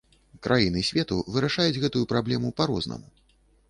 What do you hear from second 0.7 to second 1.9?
свету вырашаюць